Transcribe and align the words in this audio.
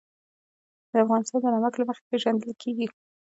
افغانستان 1.03 1.39
د 1.43 1.45
نمک 1.55 1.73
له 1.77 1.85
مخې 1.89 2.03
پېژندل 2.09 2.51
کېږي. 2.61 2.87